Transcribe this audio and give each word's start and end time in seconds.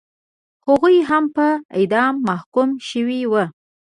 هغوی 0.65 0.97
هم 1.09 1.23
په 1.35 1.47
اعدام 1.77 2.13
محکوم 2.29 2.69
شوي 2.89 3.21
وو. 3.31 3.43